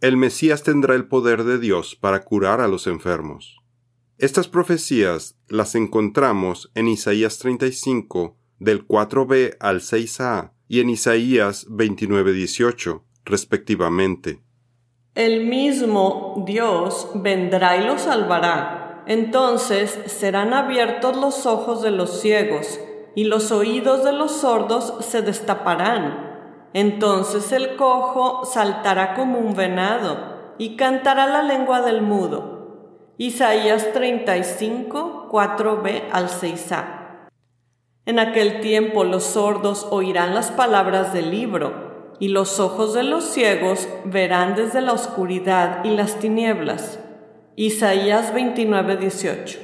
El 0.00 0.16
Mesías 0.16 0.62
tendrá 0.62 0.94
el 0.94 1.08
poder 1.08 1.42
de 1.44 1.58
Dios 1.58 1.96
para 1.96 2.22
curar 2.22 2.60
a 2.60 2.68
los 2.68 2.86
enfermos. 2.86 3.60
Estas 4.18 4.46
profecías 4.46 5.36
las 5.48 5.74
encontramos 5.74 6.70
en 6.76 6.86
Isaías 6.86 7.38
35, 7.38 8.36
del 8.60 8.86
4b 8.86 9.56
al 9.58 9.80
6a, 9.80 10.52
y 10.68 10.78
en 10.78 10.90
Isaías 10.90 11.66
29:18, 11.68 13.02
respectivamente. 13.24 14.40
El 15.14 15.44
mismo 15.46 16.44
Dios 16.46 17.10
vendrá 17.16 17.76
y 17.76 17.84
los 17.84 18.02
salvará. 18.02 18.81
Entonces 19.06 19.98
serán 20.06 20.54
abiertos 20.54 21.16
los 21.16 21.46
ojos 21.46 21.82
de 21.82 21.90
los 21.90 22.20
ciegos 22.20 22.78
y 23.14 23.24
los 23.24 23.50
oídos 23.52 24.04
de 24.04 24.12
los 24.12 24.32
sordos 24.32 24.94
se 25.00 25.22
destaparán. 25.22 26.68
Entonces 26.72 27.52
el 27.52 27.76
cojo 27.76 28.44
saltará 28.44 29.14
como 29.14 29.38
un 29.38 29.54
venado 29.54 30.54
y 30.58 30.76
cantará 30.76 31.26
la 31.26 31.42
lengua 31.42 31.82
del 31.82 32.02
mudo. 32.02 32.52
Isaías 33.18 33.92
35, 33.92 35.28
4b 35.30 36.02
al 36.12 36.28
6a. 36.28 37.28
En 38.06 38.18
aquel 38.18 38.60
tiempo 38.60 39.04
los 39.04 39.24
sordos 39.24 39.86
oirán 39.90 40.34
las 40.34 40.50
palabras 40.50 41.12
del 41.12 41.30
libro 41.30 42.14
y 42.18 42.28
los 42.28 42.58
ojos 42.58 42.94
de 42.94 43.02
los 43.02 43.24
ciegos 43.24 43.88
verán 44.04 44.54
desde 44.54 44.80
la 44.80 44.92
oscuridad 44.92 45.84
y 45.84 45.90
las 45.90 46.16
tinieblas. 46.16 46.98
Isaías 47.56 48.32
29:18. 48.32 49.58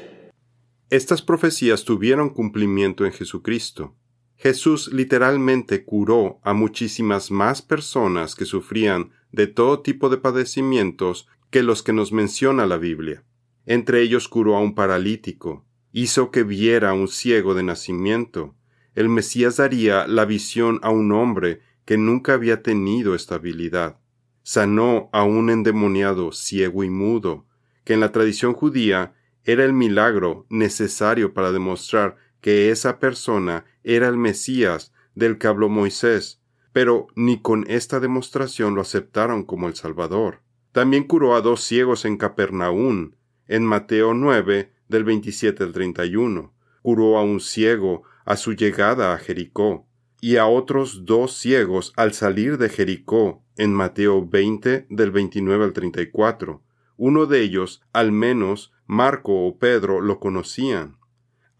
Estas 0.90 1.23
profecías 1.23 1.85
tuvieron 1.85 2.28
cumplimiento 2.28 3.07
en 3.07 3.12
Jesucristo. 3.12 3.97
Jesús 4.37 4.92
literalmente 4.92 5.87
curó 5.87 6.38
a 6.42 6.52
muchísimas 6.52 7.30
más 7.30 7.62
personas 7.62 8.35
que 8.35 8.45
sufrían 8.45 9.12
de 9.33 9.47
todo 9.47 9.80
tipo 9.80 10.11
de 10.11 10.18
padecimientos 10.18 11.28
que 11.49 11.62
los 11.62 11.83
que 11.83 11.95
nos 11.95 12.12
menciona 12.12 12.66
la 12.66 12.76
Biblia. 12.76 13.25
Entre 13.64 14.02
ellos 14.02 14.28
curó 14.28 14.57
a 14.57 14.61
un 14.61 14.75
paralítico, 14.75 15.64
hizo 15.90 16.30
que 16.30 16.42
viera 16.42 16.90
a 16.90 16.95
un 16.95 17.09
ciego 17.09 17.54
de 17.54 17.62
nacimiento. 17.62 18.54
El 18.95 19.09
Mesías 19.09 19.57
daría 19.57 20.07
la 20.07 20.26
visión 20.26 20.78
a 20.83 20.90
un 20.90 21.11
hombre 21.12 21.62
que 21.87 21.97
nunca 21.97 22.35
había 22.35 22.62
tenido 22.62 23.14
estabilidad. 23.14 23.99
Sanó 24.42 25.09
a 25.14 25.23
un 25.25 25.49
endemoniado 25.49 26.33
ciego 26.33 26.85
y 26.85 26.90
mudo, 26.90 27.47
que 27.88 27.95
en 27.95 28.00
la 28.00 28.12
tradición 28.12 28.52
judía 28.52 29.14
era 29.45 29.64
el 29.64 29.73
milagro 29.73 30.45
necesario 30.50 31.33
para 31.33 31.52
demostrar 31.52 32.16
que 32.42 32.68
esa 32.68 32.99
persona 32.99 33.64
era 33.83 34.09
el 34.09 34.18
Mesías 34.18 34.92
del 35.14 35.38
que 35.38 35.47
habló 35.47 35.71
Moisés, 35.71 36.42
pero 36.75 37.07
ni 37.16 37.40
con 37.40 37.64
esta 37.66 37.99
demostración 37.99 38.75
lo 38.75 38.83
aceptaron 38.83 39.42
como 39.42 39.68
el 39.68 39.75
Salvador. 39.75 40.42
También 40.73 41.04
curó 41.04 41.35
a 41.35 41.40
dos 41.40 41.64
ciegos 41.64 42.04
en 42.04 42.18
Capernaún, 42.18 43.16
en 43.47 43.64
Mateo 43.64 44.12
9, 44.12 44.71
del 44.87 45.04
27 45.04 45.64
al 45.64 45.73
31. 45.73 46.52
Curó 46.83 47.16
a 47.16 47.23
un 47.23 47.40
ciego 47.40 48.02
a 48.26 48.37
su 48.37 48.52
llegada 48.52 49.14
a 49.14 49.18
Jericó 49.18 49.88
y 50.21 50.37
a 50.37 50.47
otros 50.47 51.07
dos 51.07 51.38
ciegos 51.38 51.95
al 51.97 52.12
salir 52.12 52.59
de 52.59 52.68
Jericó 52.68 53.42
en 53.57 53.73
Mateo 53.73 54.28
20 54.28 54.88
del 54.90 55.11
29 55.11 55.64
al 55.64 55.73
34. 55.73 56.67
Uno 56.98 57.26
de 57.26 57.42
ellos, 57.42 57.80
al 57.92 58.10
menos 58.10 58.72
Marco 58.86 59.46
o 59.46 59.56
Pedro, 59.56 60.00
lo 60.00 60.18
conocían. 60.18 60.98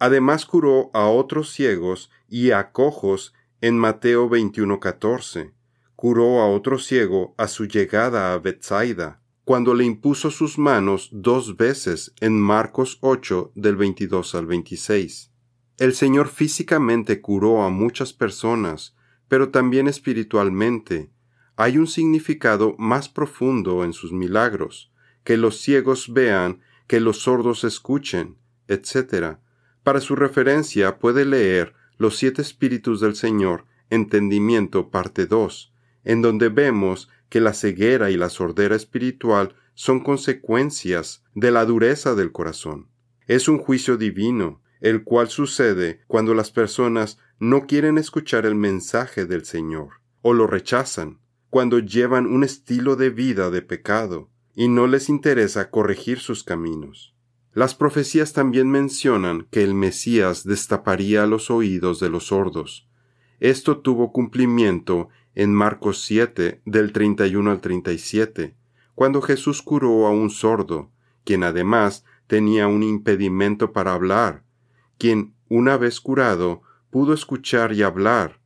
Además 0.00 0.45
curó 0.45 0.90
a 0.95 1.07
otros 1.07 1.52
ciegos 1.52 2.11
y 2.28 2.50
a 2.50 2.73
cojos 2.73 3.33
en 3.61 3.78
Mateo 3.78 4.28
21:14. 4.28 5.54
Curó 5.95 6.40
a 6.40 6.49
otro 6.49 6.78
ciego 6.78 7.35
a 7.38 7.47
su 7.47 7.66
llegada 7.66 8.33
a 8.33 8.38
Bethsaida, 8.38 9.21
cuando 9.45 9.75
le 9.75 9.85
impuso 9.85 10.33
sus 10.33 10.59
manos 10.59 11.09
dos 11.12 11.57
veces 11.57 12.12
en 12.21 12.40
Marcos 12.40 12.99
8 13.00 13.52
del 13.54 13.76
22 13.76 14.35
al 14.35 14.47
26. 14.47 15.30
El 15.78 15.95
Señor 15.95 16.26
físicamente 16.26 17.21
curó 17.21 17.62
a 17.62 17.71
muchas 17.71 18.12
personas, 18.12 18.97
pero 19.28 19.50
también 19.50 19.87
espiritualmente. 19.87 21.12
Hay 21.54 21.78
un 21.78 21.87
significado 21.87 22.75
más 22.76 23.09
profundo 23.09 23.85
en 23.85 23.92
sus 23.92 24.12
milagros, 24.12 24.92
que 25.29 25.37
los 25.37 25.61
ciegos 25.61 26.15
vean, 26.15 26.63
que 26.87 27.01
los 27.01 27.19
sordos 27.19 27.63
escuchen, 27.63 28.39
etc. 28.67 29.37
Para 29.83 30.01
su 30.01 30.17
referencia 30.17 30.99
puede 30.99 31.27
leer 31.27 31.75
Los 31.99 32.17
siete 32.17 32.41
espíritus 32.41 32.99
del 33.03 33.15
Señor, 33.15 33.67
Entendimiento, 33.91 34.89
parte 34.89 35.27
2, 35.27 35.71
en 36.05 36.23
donde 36.23 36.49
vemos 36.49 37.11
que 37.29 37.43
la 37.43 37.53
ceguera 37.53 38.11
y 38.11 38.17
la 38.17 38.31
sordera 38.31 38.75
espiritual 38.75 39.55
son 39.75 40.01
consecuencias 40.01 41.23
de 41.35 41.51
la 41.51 41.67
dureza 41.67 42.15
del 42.15 42.33
corazón. 42.33 42.89
Es 43.27 43.49
un 43.49 43.59
juicio 43.59 43.99
divino, 43.99 44.63
el 44.81 45.05
cual 45.05 45.29
sucede 45.29 46.01
cuando 46.07 46.33
las 46.33 46.51
personas 46.51 47.19
no 47.39 47.67
quieren 47.67 47.99
escuchar 47.99 48.47
el 48.47 48.55
mensaje 48.55 49.27
del 49.27 49.45
Señor, 49.45 50.01
o 50.23 50.33
lo 50.33 50.47
rechazan, 50.47 51.19
cuando 51.51 51.81
llevan 51.81 52.25
un 52.25 52.45
estilo 52.45 52.97
de 52.97 53.11
vida 53.11 53.51
de 53.51 53.61
pecado, 53.61 54.31
y 54.59 54.67
no 54.67 54.88
les 54.88 55.09
interesa 55.09 55.71
corregir 55.71 56.19
sus 56.19 56.43
caminos. 56.43 57.15
Las 57.53 57.77
profecías 57.77 58.33
también 58.33 58.69
mencionan 58.69 59.47
que 59.53 59.62
el 59.62 59.73
Mesías 59.73 60.43
destaparía 60.43 61.27
los 61.27 61.49
oídos 61.49 62.00
de 62.00 62.09
los 62.09 62.27
sordos. 62.27 62.88
Esto 63.38 63.79
tuvo 63.79 64.11
cumplimiento 64.11 65.11
en 65.37 65.55
Marcos 65.55 66.03
7 66.03 66.61
del 66.65 66.91
31 66.91 67.53
al 67.53 67.61
37, 67.61 68.57
cuando 68.97 69.23
Jesús 69.23 69.62
curó 69.62 70.09
a 70.09 70.11
un 70.11 70.29
sordo, 70.29 70.91
quien 71.23 71.45
además 71.45 72.05
tenía 72.27 72.67
un 72.67 72.83
impedimento 72.83 73.73
para 73.73 73.95
hablar, 73.95 74.43
quien, 74.99 75.35
una 75.49 75.77
vez 75.77 76.00
curado, 76.00 76.62
pudo 76.91 77.15
escuchar 77.15 77.73
y 77.75 77.85
hablar. 77.85 78.41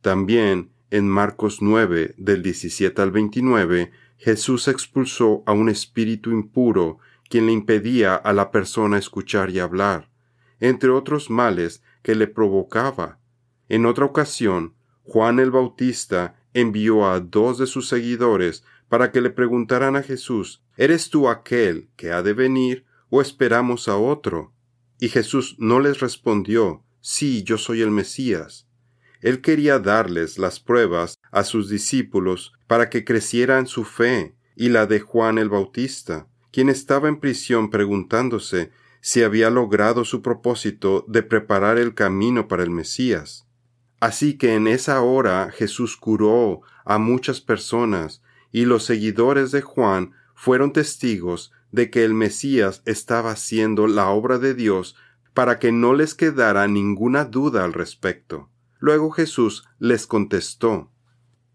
También, 0.00 0.70
en 0.90 1.10
Marcos 1.10 1.60
9, 1.60 2.14
del 2.16 2.42
17 2.42 3.02
al 3.02 3.10
29, 3.10 3.92
Jesús 4.18 4.68
expulsó 4.68 5.42
a 5.46 5.52
un 5.52 5.68
espíritu 5.68 6.30
impuro, 6.30 6.98
quien 7.30 7.46
le 7.46 7.52
impedía 7.52 8.14
a 8.14 8.32
la 8.32 8.50
persona 8.50 8.98
escuchar 8.98 9.50
y 9.50 9.60
hablar, 9.60 10.10
entre 10.60 10.90
otros 10.90 11.30
males 11.30 11.82
que 12.02 12.14
le 12.14 12.26
provocaba. 12.26 13.18
En 13.68 13.86
otra 13.86 14.04
ocasión, 14.04 14.74
Juan 15.04 15.38
el 15.38 15.50
Bautista 15.50 16.36
envió 16.52 17.08
a 17.08 17.20
dos 17.20 17.58
de 17.58 17.66
sus 17.66 17.88
seguidores 17.88 18.64
para 18.88 19.12
que 19.12 19.20
le 19.20 19.30
preguntaran 19.30 19.96
a 19.96 20.02
Jesús, 20.02 20.62
¿Eres 20.76 21.10
tú 21.10 21.28
aquel 21.28 21.90
que 21.96 22.12
ha 22.12 22.22
de 22.22 22.32
venir 22.32 22.84
o 23.10 23.20
esperamos 23.20 23.88
a 23.88 23.96
otro? 23.96 24.52
Y 25.00 25.08
Jesús 25.08 25.56
no 25.58 25.80
les 25.80 26.00
respondió, 26.00 26.84
sí, 27.00 27.42
yo 27.42 27.58
soy 27.58 27.82
el 27.82 27.90
Mesías. 27.90 28.67
Él 29.20 29.40
quería 29.40 29.78
darles 29.78 30.38
las 30.38 30.60
pruebas 30.60 31.18
a 31.30 31.44
sus 31.44 31.68
discípulos 31.68 32.52
para 32.66 32.88
que 32.88 33.04
crecieran 33.04 33.66
su 33.66 33.84
fe 33.84 34.34
y 34.56 34.68
la 34.68 34.86
de 34.86 35.00
Juan 35.00 35.38
el 35.38 35.48
Bautista, 35.48 36.28
quien 36.52 36.68
estaba 36.68 37.08
en 37.08 37.20
prisión 37.20 37.70
preguntándose 37.70 38.70
si 39.00 39.22
había 39.22 39.50
logrado 39.50 40.04
su 40.04 40.22
propósito 40.22 41.04
de 41.08 41.22
preparar 41.22 41.78
el 41.78 41.94
camino 41.94 42.48
para 42.48 42.62
el 42.62 42.70
Mesías. 42.70 43.46
Así 44.00 44.36
que 44.36 44.54
en 44.54 44.68
esa 44.68 45.00
hora 45.02 45.50
Jesús 45.52 45.96
curó 45.96 46.62
a 46.84 46.98
muchas 46.98 47.40
personas 47.40 48.22
y 48.52 48.64
los 48.64 48.84
seguidores 48.84 49.50
de 49.50 49.62
Juan 49.62 50.12
fueron 50.34 50.72
testigos 50.72 51.52
de 51.72 51.90
que 51.90 52.04
el 52.04 52.14
Mesías 52.14 52.82
estaba 52.86 53.32
haciendo 53.32 53.86
la 53.86 54.08
obra 54.10 54.38
de 54.38 54.54
Dios 54.54 54.96
para 55.34 55.58
que 55.58 55.72
no 55.72 55.94
les 55.94 56.14
quedara 56.14 56.66
ninguna 56.66 57.24
duda 57.24 57.64
al 57.64 57.72
respecto. 57.72 58.48
Luego 58.78 59.10
Jesús 59.10 59.64
les 59.78 60.06
contestó. 60.06 60.90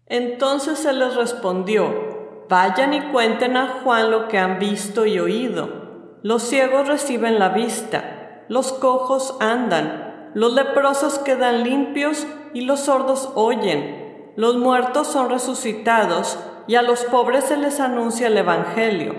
Entonces 0.06 0.84
él 0.84 0.98
les 0.98 1.14
respondió, 1.14 2.14
Vayan 2.48 2.92
y 2.92 3.00
cuenten 3.10 3.56
a 3.56 3.80
Juan 3.82 4.10
lo 4.10 4.28
que 4.28 4.38
han 4.38 4.58
visto 4.58 5.06
y 5.06 5.18
oído. 5.18 6.18
Los 6.22 6.42
ciegos 6.42 6.88
reciben 6.88 7.38
la 7.38 7.48
vista, 7.50 8.44
los 8.48 8.72
cojos 8.72 9.36
andan, 9.40 10.30
los 10.34 10.52
leprosos 10.52 11.18
quedan 11.18 11.64
limpios 11.64 12.26
y 12.52 12.62
los 12.62 12.80
sordos 12.80 13.30
oyen, 13.34 14.32
los 14.36 14.56
muertos 14.56 15.06
son 15.06 15.30
resucitados 15.30 16.38
y 16.66 16.74
a 16.74 16.82
los 16.82 17.04
pobres 17.04 17.44
se 17.44 17.56
les 17.56 17.80
anuncia 17.80 18.26
el 18.26 18.36
Evangelio. 18.36 19.14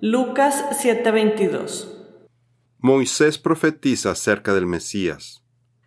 Lucas 0.00 0.64
7:22 0.72 1.88
Moisés 2.78 3.38
profetiza 3.38 4.10
acerca 4.10 4.54
del 4.54 4.66
Mesías. 4.66 5.43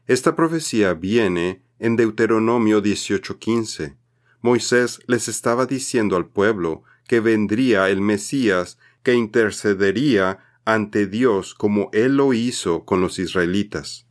Esta 0.07 0.37
profecía 0.37 0.93
viene 0.93 1.61
en 1.79 1.97
Deuteronomio 1.97 2.81
18:15. 2.81 3.97
Moisés 4.41 5.01
les 5.05 5.27
estaba 5.27 5.65
diciendo 5.65 6.15
al 6.15 6.27
pueblo 6.27 6.83
que 7.07 7.19
vendría 7.19 7.89
el 7.89 7.99
Mesías 7.99 8.77
que 9.03 9.15
intercedería 9.15 10.39
ante 10.63 11.07
Dios 11.07 11.53
como 11.53 11.89
Él 11.91 12.15
lo 12.15 12.31
hizo 12.31 12.85
con 12.85 13.01
los 13.01 13.19
israelitas. 13.19 14.05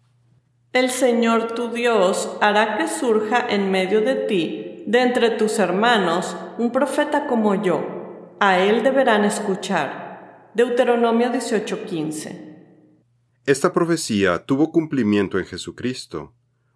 El 0.74 0.90
Señor 0.90 1.54
tu 1.54 1.70
Dios 1.70 2.36
hará 2.42 2.76
que 2.76 2.88
surja 2.88 3.46
en 3.48 3.70
medio 3.70 4.02
de 4.02 4.16
ti, 4.16 4.84
de 4.86 5.00
entre 5.00 5.30
tus 5.30 5.58
hermanos, 5.58 6.36
un 6.58 6.72
profeta 6.72 7.26
como 7.26 7.54
yo. 7.62 8.36
A 8.38 8.58
Él 8.58 8.82
deberán 8.82 9.24
escuchar. 9.24 10.50
Deuteronomio 10.52 11.30
18:15. 11.30 12.45
Esta 13.46 13.72
profecía 13.72 14.44
tuvo 14.44 14.70
cumplimiento 14.70 15.38
en 15.38 15.46
Jesucristo. 15.46 16.34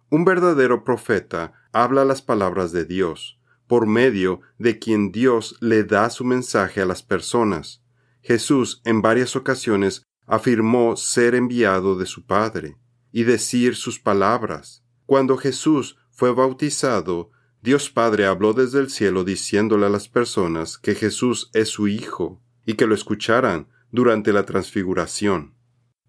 Un 0.09 0.25
verdadero 0.25 0.83
profeta 0.83 1.53
habla 1.71 2.05
las 2.05 2.21
palabras 2.21 2.71
de 2.71 2.85
Dios, 2.85 3.39
por 3.67 3.85
medio 3.85 4.41
de 4.57 4.79
quien 4.79 5.11
Dios 5.11 5.55
le 5.59 5.83
da 5.83 6.09
su 6.09 6.25
mensaje 6.25 6.81
a 6.81 6.85
las 6.85 7.03
personas 7.03 7.81
Jesús 8.21 8.81
en 8.85 9.01
varias 9.01 9.35
ocasiones 9.35 10.03
afirmó 10.27 10.95
ser 10.95 11.35
enviado 11.35 11.97
de 11.97 12.05
su 12.05 12.25
Padre 12.25 12.77
y 13.11 13.23
decir 13.23 13.75
sus 13.75 13.99
palabras. 13.99 14.83
Cuando 15.05 15.37
Jesús 15.37 15.97
fue 16.11 16.31
bautizado, 16.33 17.31
Dios 17.61 17.89
Padre 17.89 18.25
habló 18.25 18.53
desde 18.53 18.79
el 18.79 18.89
cielo 18.89 19.23
diciéndole 19.23 19.87
a 19.87 19.89
las 19.89 20.07
personas 20.07 20.77
que 20.77 20.95
Jesús 20.95 21.49
es 21.53 21.69
su 21.69 21.87
Hijo 21.87 22.41
y 22.65 22.75
que 22.75 22.87
lo 22.87 22.95
escucharan 22.95 23.67
durante 23.91 24.31
la 24.31 24.45
transfiguración. 24.45 25.55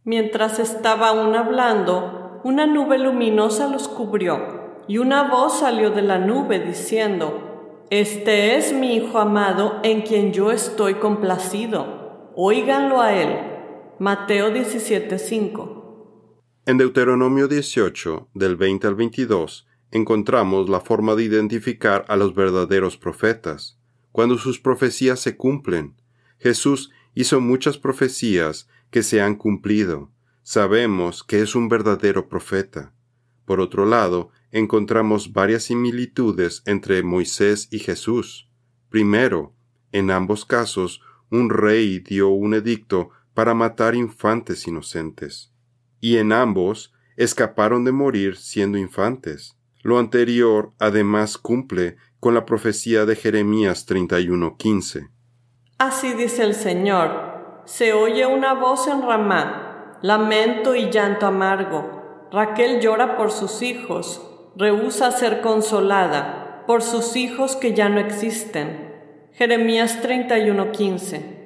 Mientras 0.04 0.58
estaba 0.58 1.08
aún 1.08 1.34
hablando, 1.34 2.40
una 2.44 2.66
nube 2.66 2.98
luminosa 2.98 3.68
los 3.68 3.88
cubrió, 3.88 4.82
y 4.88 4.98
una 4.98 5.30
voz 5.30 5.60
salió 5.60 5.90
de 5.90 6.02
la 6.02 6.18
nube 6.18 6.58
diciendo, 6.58 7.84
Este 7.90 8.56
es 8.56 8.72
mi 8.72 8.96
Hijo 8.96 9.18
amado 9.18 9.80
en 9.82 10.02
quien 10.02 10.32
yo 10.32 10.50
estoy 10.50 10.94
complacido 10.94 12.02
Óiganlo 12.34 13.02
a 13.02 13.12
él. 13.12 13.28
Mateo 13.98 14.50
17:5. 14.50 16.40
En 16.64 16.78
Deuteronomio 16.78 17.46
18, 17.46 18.30
del 18.32 18.56
20 18.56 18.86
al 18.86 18.94
22, 18.94 19.66
encontramos 19.90 20.70
la 20.70 20.80
forma 20.80 21.14
de 21.14 21.24
identificar 21.24 22.06
a 22.08 22.16
los 22.16 22.34
verdaderos 22.34 22.96
profetas, 22.96 23.78
cuando 24.12 24.38
sus 24.38 24.58
profecías 24.58 25.20
se 25.20 25.36
cumplen. 25.36 25.94
Jesús 26.38 26.90
hizo 27.14 27.38
muchas 27.42 27.76
profecías 27.76 28.66
que 28.92 29.02
se 29.02 29.20
han 29.20 29.34
cumplido. 29.34 30.12
Sabemos 30.42 31.24
que 31.24 31.40
es 31.40 31.56
un 31.56 31.68
verdadero 31.68 32.28
profeta. 32.28 32.92
Por 33.44 33.58
otro 33.58 33.86
lado, 33.86 34.30
encontramos 34.52 35.32
varias 35.32 35.64
similitudes 35.64 36.62
entre 36.66 37.02
Moisés 37.02 37.66
y 37.72 37.80
Jesús. 37.80 38.48
Primero, 38.90 39.54
en 39.90 40.10
ambos 40.10 40.44
casos, 40.44 41.00
un 41.30 41.48
rey 41.48 41.98
dio 42.00 42.28
un 42.28 42.54
edicto 42.54 43.10
para 43.34 43.54
matar 43.54 43.94
infantes 43.94 44.68
inocentes, 44.68 45.52
y 45.98 46.18
en 46.18 46.32
ambos 46.32 46.92
escaparon 47.16 47.84
de 47.84 47.92
morir 47.92 48.36
siendo 48.36 48.76
infantes. 48.76 49.56
Lo 49.82 49.98
anterior 49.98 50.72
además 50.78 51.38
cumple 51.38 51.96
con 52.20 52.34
la 52.34 52.44
profecía 52.44 53.06
de 53.06 53.16
Jeremías 53.16 53.86
31:15. 53.86 55.08
Así 55.78 56.12
dice 56.12 56.44
el 56.44 56.54
Señor, 56.54 57.31
se 57.64 57.92
oye 57.92 58.26
una 58.26 58.54
voz 58.54 58.88
en 58.88 59.02
Ramá, 59.02 59.98
lamento 60.02 60.74
y 60.74 60.90
llanto 60.90 61.26
amargo. 61.26 62.28
Raquel 62.32 62.80
llora 62.80 63.16
por 63.16 63.30
sus 63.30 63.62
hijos, 63.62 64.20
rehúsa 64.56 65.10
ser 65.10 65.40
consolada 65.40 66.64
por 66.66 66.82
sus 66.82 67.16
hijos 67.16 67.56
que 67.56 67.74
ya 67.74 67.88
no 67.88 68.00
existen. 68.00 68.92
Jeremías 69.32 70.00
31:15. 70.02 71.40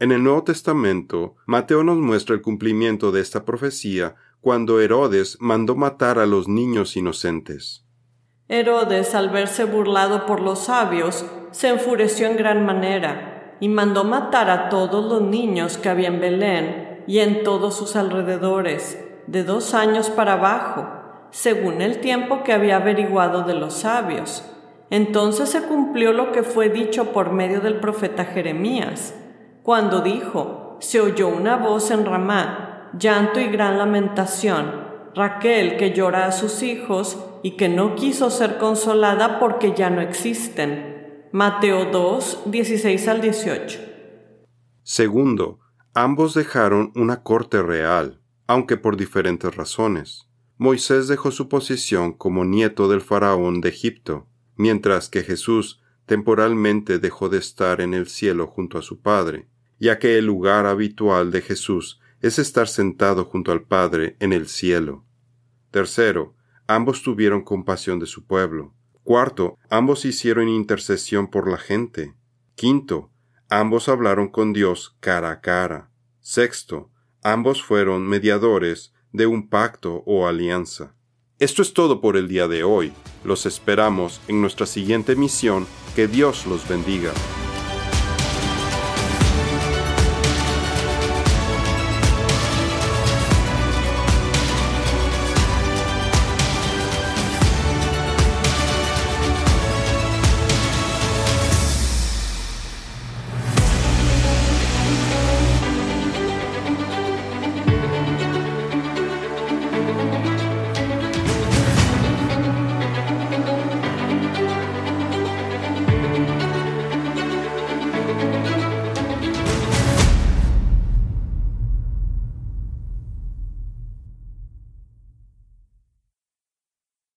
En 0.00 0.12
el 0.12 0.22
Nuevo 0.22 0.44
Testamento, 0.44 1.36
Mateo 1.46 1.82
nos 1.82 1.98
muestra 1.98 2.34
el 2.34 2.42
cumplimiento 2.42 3.10
de 3.10 3.20
esta 3.20 3.44
profecía 3.44 4.14
cuando 4.40 4.80
Herodes 4.80 5.36
mandó 5.40 5.74
matar 5.74 6.18
a 6.18 6.26
los 6.26 6.48
niños 6.48 6.96
inocentes. 6.96 7.84
Herodes, 8.48 9.14
al 9.14 9.30
verse 9.30 9.64
burlado 9.64 10.24
por 10.26 10.40
los 10.40 10.60
sabios, 10.60 11.26
se 11.50 11.68
enfureció 11.68 12.28
en 12.28 12.36
gran 12.36 12.64
manera 12.64 13.37
y 13.60 13.68
mandó 13.68 14.04
matar 14.04 14.50
a 14.50 14.68
todos 14.68 15.04
los 15.04 15.22
niños 15.22 15.78
que 15.78 15.88
había 15.88 16.08
en 16.08 16.20
Belén 16.20 17.04
y 17.06 17.18
en 17.20 17.42
todos 17.42 17.76
sus 17.76 17.96
alrededores, 17.96 19.04
de 19.26 19.44
dos 19.44 19.74
años 19.74 20.10
para 20.10 20.34
abajo, 20.34 20.88
según 21.30 21.82
el 21.82 21.98
tiempo 22.00 22.42
que 22.42 22.52
había 22.52 22.76
averiguado 22.76 23.42
de 23.42 23.54
los 23.54 23.74
sabios 23.74 24.44
entonces 24.90 25.50
se 25.50 25.62
cumplió 25.62 26.12
lo 26.12 26.32
que 26.32 26.42
fue 26.42 26.70
dicho 26.70 27.12
por 27.12 27.32
medio 27.32 27.60
del 27.60 27.78
profeta 27.78 28.24
Jeremías, 28.24 29.14
cuando 29.62 30.00
dijo, 30.00 30.78
se 30.80 31.00
oyó 31.00 31.28
una 31.28 31.56
voz 31.56 31.90
en 31.90 32.06
Ramá, 32.06 32.90
llanto 32.98 33.38
y 33.38 33.48
gran 33.48 33.76
lamentación, 33.76 34.88
Raquel 35.14 35.76
que 35.76 35.92
llora 35.92 36.26
a 36.26 36.32
sus 36.32 36.62
hijos 36.62 37.18
y 37.42 37.52
que 37.52 37.68
no 37.68 37.96
quiso 37.96 38.30
ser 38.30 38.56
consolada 38.56 39.38
porque 39.38 39.74
ya 39.74 39.90
no 39.90 40.00
existen. 40.00 40.97
Mateo 41.32 41.90
2, 41.92 42.44
16 42.46 43.06
al 43.06 43.20
18. 43.20 43.80
Segundo, 44.82 45.60
ambos 45.92 46.32
dejaron 46.32 46.90
una 46.94 47.22
corte 47.22 47.62
real, 47.62 48.22
aunque 48.46 48.78
por 48.78 48.96
diferentes 48.96 49.54
razones. 49.54 50.26
Moisés 50.56 51.06
dejó 51.06 51.30
su 51.30 51.50
posición 51.50 52.14
como 52.14 52.46
nieto 52.46 52.88
del 52.88 53.02
faraón 53.02 53.60
de 53.60 53.68
Egipto, 53.68 54.26
mientras 54.56 55.10
que 55.10 55.22
Jesús 55.22 55.82
temporalmente 56.06 56.98
dejó 56.98 57.28
de 57.28 57.36
estar 57.36 57.82
en 57.82 57.92
el 57.92 58.08
cielo 58.08 58.46
junto 58.46 58.78
a 58.78 58.82
su 58.82 59.02
Padre, 59.02 59.48
ya 59.78 59.98
que 59.98 60.16
el 60.16 60.24
lugar 60.24 60.64
habitual 60.64 61.30
de 61.30 61.42
Jesús 61.42 62.00
es 62.22 62.38
estar 62.38 62.68
sentado 62.68 63.26
junto 63.26 63.52
al 63.52 63.64
Padre 63.64 64.16
en 64.20 64.32
el 64.32 64.48
cielo. 64.48 65.04
Tercero, 65.70 66.34
ambos 66.66 67.02
tuvieron 67.02 67.42
compasión 67.44 67.98
de 67.98 68.06
su 68.06 68.26
pueblo. 68.26 68.72
Cuarto, 69.08 69.56
ambos 69.70 70.04
hicieron 70.04 70.50
intercesión 70.50 71.28
por 71.28 71.50
la 71.50 71.56
gente. 71.56 72.12
Quinto, 72.56 73.10
ambos 73.48 73.88
hablaron 73.88 74.28
con 74.28 74.52
Dios 74.52 74.98
cara 75.00 75.30
a 75.30 75.40
cara. 75.40 75.90
Sexto, 76.20 76.90
ambos 77.22 77.62
fueron 77.62 78.06
mediadores 78.06 78.92
de 79.14 79.26
un 79.26 79.48
pacto 79.48 80.02
o 80.04 80.26
alianza. 80.26 80.94
Esto 81.38 81.62
es 81.62 81.72
todo 81.72 82.02
por 82.02 82.18
el 82.18 82.28
día 82.28 82.48
de 82.48 82.64
hoy. 82.64 82.92
Los 83.24 83.46
esperamos 83.46 84.20
en 84.28 84.42
nuestra 84.42 84.66
siguiente 84.66 85.16
misión. 85.16 85.66
Que 85.96 86.06
Dios 86.06 86.44
los 86.44 86.68
bendiga. 86.68 87.14